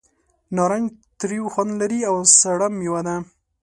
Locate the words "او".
2.09-2.15